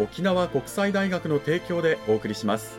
[0.00, 2.78] 沖縄国際大学の提供でお送りします。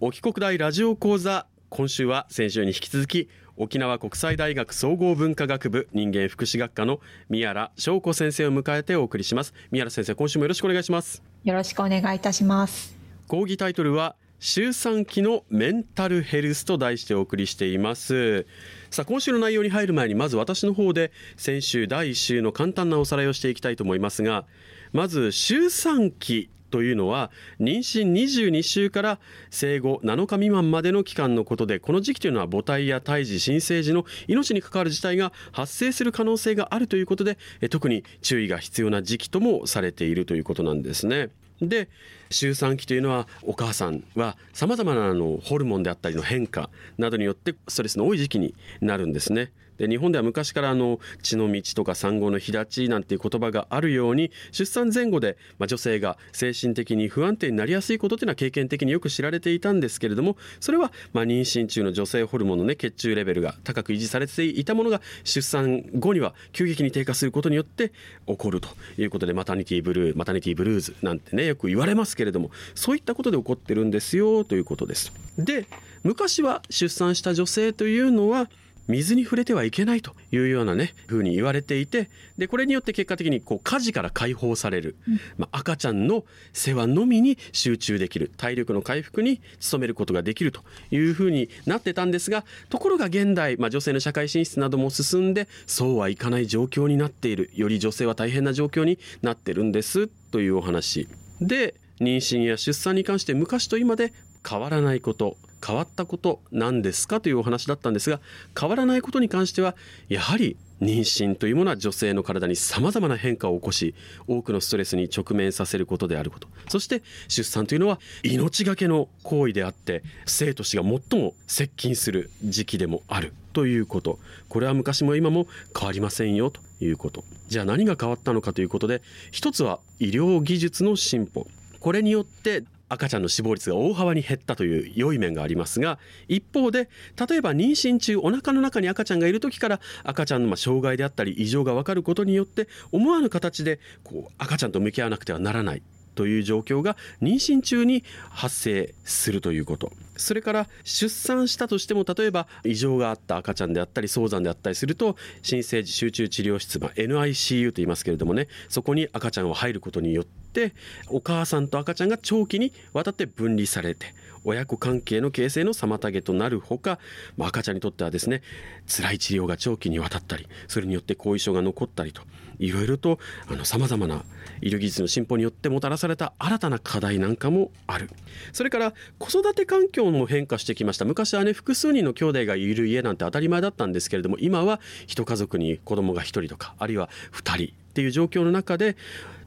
[0.00, 9.54] 沖国大ラジオ講座今週は先週に引き続き沖縄国際大学総合文化学部人間福祉学科の宮原翔子先生を迎えてお送りします。
[9.72, 11.20] 宮原先生今週もよろしくお願いします。
[11.42, 12.96] よろしくお願いいたします。
[13.26, 18.46] 講義タイトルは週3期のメンタルヘルスと題してお送りしています。
[18.92, 24.44] さあ今週の内容に入る前にまず私の方で先週第1週の簡単なおさらいをしていきたいと思いますが
[24.92, 27.30] まず週3期というのは
[27.60, 37.38] 妊娠22週から生後7日未満までの期間のことでこの時期というのは母体や胎児新生児の命に関わる事態が発生する可能性があるということで
[37.70, 41.30] 特に注意が必要な時期ともされているということなんですね。
[41.62, 41.88] で
[42.34, 49.52] 周産期というのはお母さんはさまざまなあのホルモンであったりの変化などによってストレスの多い時期になるんですね。
[49.78, 67.92] で日本では昔からあの血の道とか産後の日立ちなんていう言葉があるように出産前後で、まあ、女性が精神的に不安定になりやすいことというのは経験的によく知られていたんですけれどもそれはまあ妊娠中の女性ホルモンの、ね、血中レベルが高く維持されていたものが出産後には急激に低下することによって
[68.26, 75.12] 起こるということでマタニティブルーマタニティブルーズなんてねよく言われますけれどもそういったことで起こってるんですよということです。
[75.38, 75.66] で
[76.02, 78.48] 昔は出産した女性というのは
[78.86, 84.96] 水に触れてはいけないというようなね風に言われていてでこれによって結果的にこう火事から解放される、
[85.38, 88.30] まあ、赤ちゃんの世話のみに集中できる。
[88.36, 90.60] 体力の回復に努めることができると
[90.90, 97.50] いうふうになってたんですがところが現代、まあ、女性の社会進出なども進んでそうはいかない状況になっている。
[97.54, 100.08] より女性は大変な状況になってるんです。
[100.08, 101.08] というお話。
[101.40, 104.12] で妊娠や出産に関して昔と今で
[104.48, 108.20] 変わらないこと変わったことなんですかというお話だったんですが
[108.58, 109.74] 変わらないことに関しては
[110.08, 113.94] やはり妊娠というものは女性の体にさまざまな変化を起こし
[114.26, 116.48] 多くのストレスに直面させることであること。
[116.68, 123.32] そして出産というのは命がけの行為であって生と死が最も接近する時期でもある。
[123.54, 124.18] ということ。
[124.48, 125.46] これは昔も今も
[125.78, 127.24] 変わりませんよということ。
[127.46, 129.00] じゃあ何が変わったのかということで
[129.30, 131.46] 一つは医療技術の進歩。
[131.84, 136.88] これによって赤ちゃんの死亡率が大幅に減ったという良い面がありますが一方で
[137.28, 145.82] 例えば妊娠中お腹の中に赤ちゃんがいる時から赤ちゃんのま障害であったり異常が分かることによって思わぬ形でこう赤ちゃんと向き合わなくてはならない。
[146.14, 149.92] という状況が妊娠中に発生するということ。
[150.16, 160.72] それから出産したとしても例えば異常があった赤ちゃんであったり早産であったりすると新生児集中治療室、まあ、NICU と言いますけれどもねそこに赤ちゃんは入ることによって
[161.08, 164.14] お母さんと赤ちゃんが長期にわたって分離されて
[164.44, 166.98] 親子関係の形成の妨げとなるほか、
[167.36, 168.42] まあ、赤ちゃんにとってはですね
[168.86, 172.22] 辛い治療が長期にわたったりそれによって後遺症が残ったりと
[172.58, 173.18] いろいろと
[173.64, 174.24] さまざまな
[174.60, 178.08] 医療技術の進歩によってもたらされた新たな課題なんかもある。
[178.52, 181.04] それから子育て環境も変化してきました。
[181.04, 188.96] 昔はね複数人の兄弟がいる家なんて当たり前だったんですけれども今は一家族に子供が1人とかあるいは2人っていう状況の中で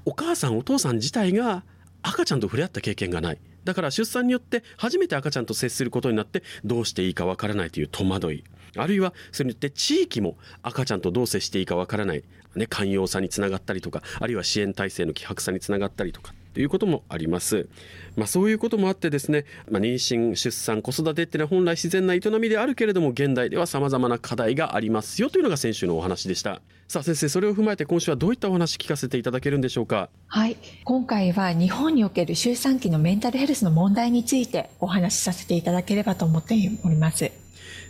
[0.05, 1.63] お母さんお父さん自体が
[2.01, 3.39] 赤ちゃんと触れ合った経験がない。
[3.67, 8.45] だから出産によって初めて赤ちゃんと接することになってどうしていいかわからないという戸惑い
[8.77, 12.23] あるいはそれによって地域も赤ちゃんとどう接していいかわからない、
[12.55, 17.69] ね、寛容さにつながったりとかあるいは支援体制の希薄さにつながったりとかということもあります。
[18.15, 26.63] まあ、そういうこともあってですね、まあ、妊娠出産子育てっていうのは本来自然な営みであるけれども現代ではさまざまな課題がありますよというのが先週のお話でした。
[26.88, 30.09] さあ先生それを踏まえて今週はどういったお話聞かせていただけるんでしょうか？
[30.25, 30.57] はい。
[30.83, 37.30] 今回は日本における周産期のメンタルヘルスの問題についてお話しさせていただければと思っております。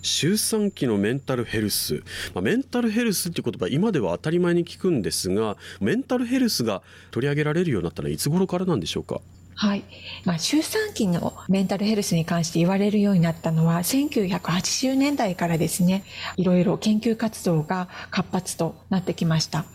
[0.01, 2.03] 周産期のメンタルヘルス、
[2.33, 9.21] まあ、メンタルヘルスっていう言葉今では当たり前に聞くんですがメンタルヘルスが取り上げられるようになったのはいつ頃からなんでしょうか？
[9.59, 9.83] はい。
[10.23, 16.03] まあ、周産期のメンタルヘルスに関して言われるようになったのは、1980年代からですね、
[16.35, 19.65] いろいろ研究活動が活発となってきました。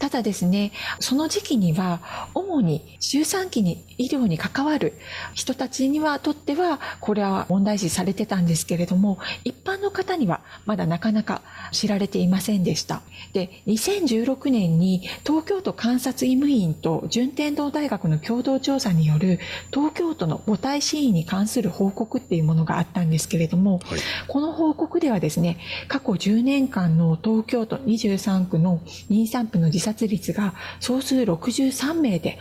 [0.00, 2.00] ただですね、その時期には、
[2.34, 4.94] 主に周産期に医療に関わる
[5.34, 13.02] 人たちにはとっては、これは問題視されてたんですけれども、一般の方にはまだなかなか知られていませんでした。
[13.32, 19.27] で、2016年に東京都監察医務院と順天堂大学の共同調査による
[19.72, 25.58] 東京都の母体死因に関する報告っていうものがあったんですけれども、はい、この報告ではですね、
[25.88, 28.80] 過去10年間の東京都23区の
[29.10, 32.38] 妊産婦の自殺率が総数63名で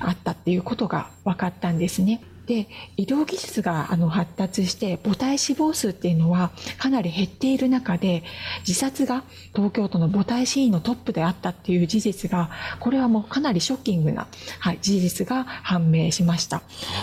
[0.00, 2.22] あったっていうことが分かったんですね。
[2.48, 2.66] で
[2.96, 8.24] 医療技術があの発達して母体死亡数っていうのはかなり減っている中で
[8.66, 9.22] 自殺が
[9.54, 12.50] 東京都の母体死因のトップであったっていう事実が
[12.80, 14.26] これはもうかなりショッキングな、
[14.60, 16.62] はい、事実が判明しました。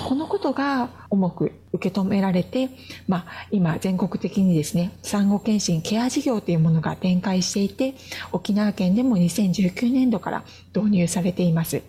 [0.10, 2.72] このことが重く受け止められて、
[3.08, 7.94] まあ、今全国的にですね産後検診ケア事業というものが展開していて
[8.32, 10.44] 沖縄県でも2019年度から
[10.76, 11.84] 導入されています。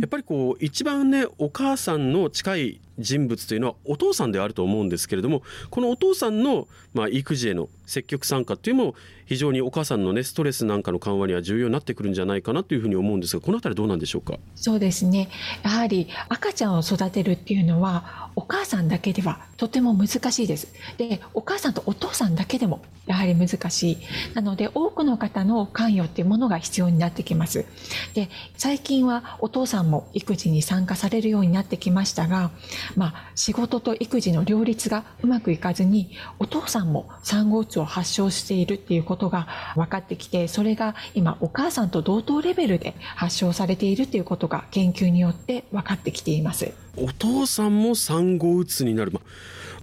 [0.00, 8.94] やっぱりこう一番ねお母さんの近い人物というのはお父さんであると思うんですけれどもこのお父さんの、まあ、育児への積極参加っていうのも
[9.26, 14.38] 非常にお母さんの、ね、ストレスなんかの緩和には重要になってくるんじゃないかなというふうに思うんですがこの辺りどうなんでしょうか？
[14.56, 15.30] そうですね
[15.62, 20.74] やはり赤ちゃんを育てるっていうのはお母さんだけではとても難しいです。
[20.98, 23.98] でお母さんとお父さんだけでもやはり難しい。
[24.34, 27.64] なので多くの方の関与っていうものが必要になってきます。
[28.14, 32.50] で最近はお父さんも育児に参加されるようになってきましたが
[32.96, 39.46] まあ、仕事と育児の両立がうまくいかずにお父さんも産後うつを発症しているっていうことが
[39.76, 46.72] 分かってきてそれが今お母さんと同等レベルで発症されているということが研究によって分かってきています。
[46.96, 49.12] お父さんも産後うつになる、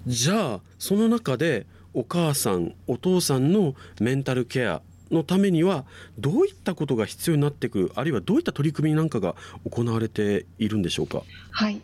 [0.05, 5.85] じゃあその中でお母さんお父さんのメンタルケアのためには
[6.17, 9.35] どういったことが必要になっていくあるいはどういった取り組みなんかが
[9.69, 11.23] 行われているんでしょうか？
[11.51, 11.81] はい。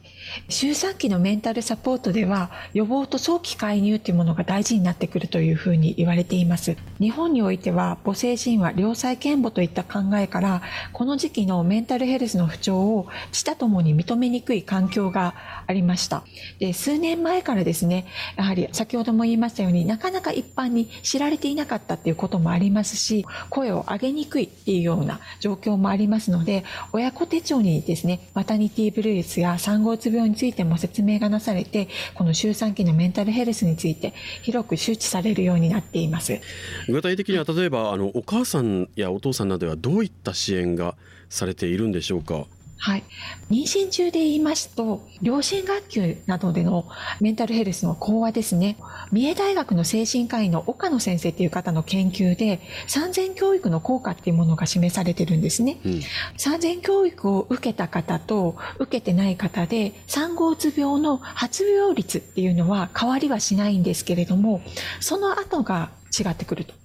[0.49, 6.77] 周産期のメンタルサポートでは予防と早期介入というものが大事になってくるというふうに言われています。
[6.99, 10.61] 日本においては母性神話良妻賢母といった考えから
[10.93, 15.35] この時期のメンタルヘルスの不調を知他ともに認めにくい環境が
[15.67, 16.23] ありました。
[16.59, 18.05] で数年前からですね
[18.35, 36.39] やはり先ほども言いましたようになかなか一般に知られていなかったっていうこともありますしし声を上げにくいっていうような状況もありますので親子手帳にですねマタニティブルースや産後うつ病についても説明がなされてこの周産期のメンタルヘルスについて広く周知されるようになっています。
[36.87, 40.95] 具体的には例えばあのお母さんやお父さんなどはどういった支援が
[41.29, 42.45] されているんでしょうか？
[42.85, 43.03] はい。
[43.49, 46.87] 妊娠中で言いますと、両親学級などでの
[47.19, 48.77] メンタルヘルスの講話ですね。
[49.11, 55.79] 三重大学の精神科医の岡野先生っていう方の研究で、産前教育の効果っていうものが示されてるんですね。
[55.83, 56.01] うん、
[56.37, 64.61] 産前教育を受けた方と受けてない方で、産後うつ病の発病率っていうのは変わりはしないんですけれども、
[64.99, 66.75] その後が違ってくると。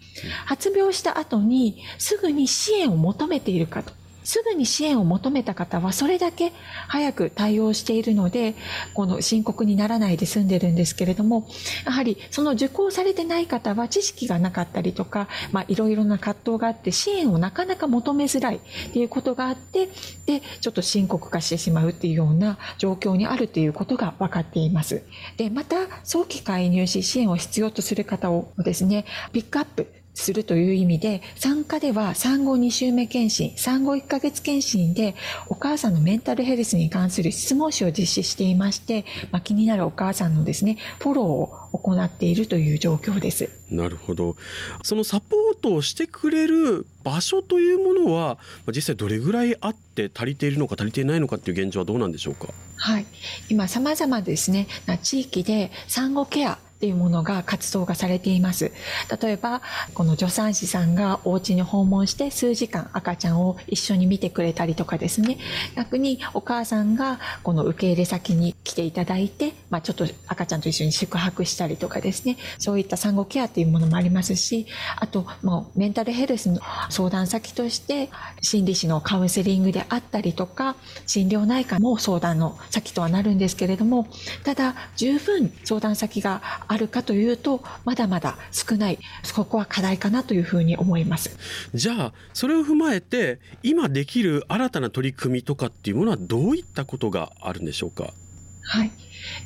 [0.46, 3.99] 発病した後にすぐに支援を求めているかと。
[4.22, 6.52] すぐに支援を求めた方はそれだけ
[6.88, 8.54] 早く対応しているので、
[8.94, 11.48] この深刻にならないで済んでるんですけれども、
[11.84, 15.28] やはりその受講されてない方は知識がなかったりとか、
[15.68, 19.88] いろいろな葛藤があって支援をなかなか求めづらいっていうことがあって、
[20.26, 25.02] で、ちょっと深刻化してしまうっていうような状況にあるということが分かっています。
[25.36, 35.14] で、また早期介入し支援を必要とする方をですね、ピックアップするという意味で、産科では産後2週目検診、産後1ヶ月検診で
[35.48, 43.48] お母さんのメンタルヘルスに関する質問紙を実施していまして、まあ、気になるお母さんのですね、フォローを行っているという状況です。
[43.70, 44.36] なるほど。
[44.82, 52.48] そのサポートをしてくれる場所というものは実際どれぐらいあって足りているのか足りていないのかっていう現状はどうなんでしょうか？
[52.76, 53.06] はい。
[53.48, 54.66] 今様々ですね、
[55.02, 58.72] 地域で産後ケアっていうものが活動がされています。
[59.20, 59.60] 例えば、
[59.92, 65.36] この助産師さんがお家に訪問して数時間赤ちゃんを一緒に見てくれたりとかですね、
[65.76, 78.10] 逆にお母さんがこの受け入れ先に来ていただいて、まあ、ちょっと赤ちゃんと一緒に宿泊したりとかですね、そういった産後ケアっていうものもありますし、あと、もうメンタルヘルスの相談先として、
[78.42, 84.06] 心理師のカウンセリングであったりとか、心療内科も相談の先とはなるんですけれども、
[84.44, 89.00] ただ、十分相談先があるかというと、まだまだ少ない。
[89.24, 91.36] そこは課題かなというふうに思います。
[91.74, 98.14] じゃあ、それを踏まえて、今できる新たな取り組みとかっていうものはどういったことがあるんでしょうか？
[98.62, 98.90] はい。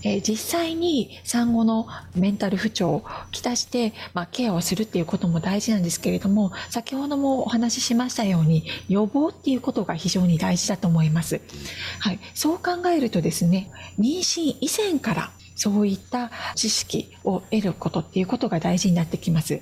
[0.03, 11.41] えー、実際に産後のメンタル不調をきたして、まあ、ケアをするっていうことも大事なんですけれども、先ほどもお話ししましたように、予防っていうことが非常に大事だと思います。
[11.99, 12.21] はい。
[12.35, 19.61] そう考えるとですね、妊娠以前からそういった知識を得ることっていうことが大事になってきます。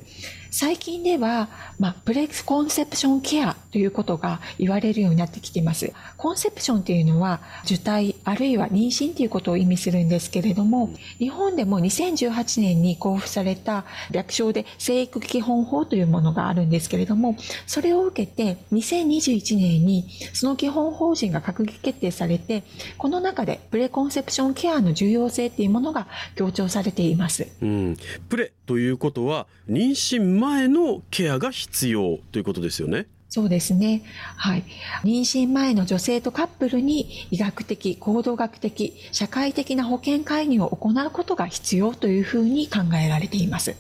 [0.54, 5.94] 最近では、まあ、プレコンセプションケアということが言われるようになってきています。
[6.18, 17.34] コンセプションっていうのは、受胎あるいは妊娠ということを意味するんですけれども、日本でも2018年に交付された略称で生育基本法というものがあるんですけれども、
[17.66, 22.62] それを受けて2021年にその基本方針が閣議決定されて、
[22.98, 27.46] この中でプレコンセプションケアの重要性っていうもののが強調されています。
[27.60, 27.96] うん、
[28.28, 33.06] プレということは妊娠前のケアが必要ということですよね。
[33.34, 34.02] そうですね。
[34.36, 34.64] はい。
[35.04, 43.74] 妊娠前の女性とカップルに医学的、行動学的、社会的な保険介入を行うことが必要というふうに考えられています。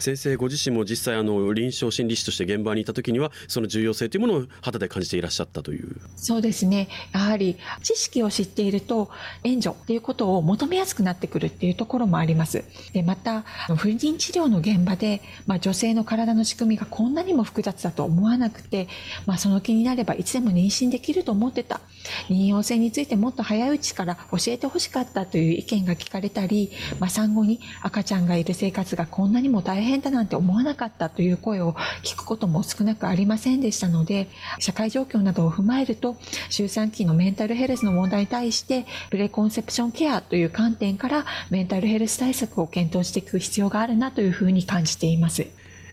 [0.00, 5.96] 先生ご自身も実際あの臨床心理士として現場にいた時にはその重要性というものを肌で感じていらっしゃったという。
[6.16, 6.88] そうですね。
[7.14, 9.08] やはり知識を知っていると
[9.44, 12.64] 援助っていうことを求めやすくなってくるっていうところもあります。
[12.92, 13.44] で、また
[13.78, 18.89] 不妊治療の現場で、まあ、女性の体の仕組みがこんなにも複雑だと思わなくて
[19.26, 21.80] まあ、その気になればいつでも妊娠できると思ってた。
[22.28, 34.28] 妊用性についてもっと早いうちから教えてほしかったという意見が聞かれたり、まあ、産後に赤ちゃんがいる生活がこんなにも大変だなんて思わなかったという声を聞くことも少なくありませんでしたので、
[34.58, 36.16] 社会状況などを踏まえると、
[36.48, 45.46] 周産期のメンタルヘルスの問題に対して、プレコンセプションケアという観点からメンタルヘルス対策を検討していく必要があるなというふうに感じています。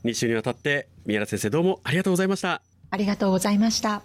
[0.04, 2.66] 2週にわたって宮原先生どうもありがとうございました。
[2.89, 4.01] ありがとうございました。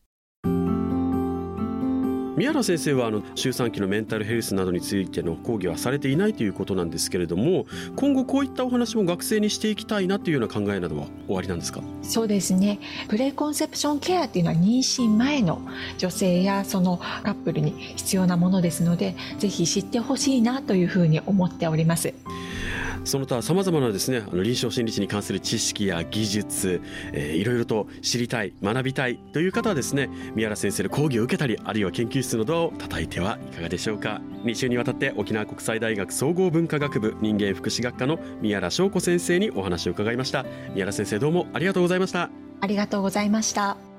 [2.35, 11.83] 宮原先生はあの周産期のメンタルヘルスなどについての講義はされていないということなんですけれども今後こういったお話も学生にしていきたいなというような考えなどは終わりなんですか？
[12.03, 12.81] そうですね。
[13.09, 15.61] プレコンセプションケアっていうのは妊娠前の
[15.99, 22.15] 女性やそのカップルに必要なものですのでぜひ知ってほしいなというふうに思っております
[23.05, 26.81] その他さまざまなですねあの臨床心理士に関する知識や技術、
[27.13, 34.21] えー、いろいろと知りたい学びたいという方はですね宮原先生の講義を受けたりあるいは研究室のドアを叩いてはいかがでしょうか。
[34.45, 40.45] 2週にわたって沖縄国際大学総合文化学部人間福祉学科の宮原翔子先生にお話を伺いました。
[40.75, 42.31] 宮原先生どうもありがとうございました。
[42.61, 43.92] ありがとうございました。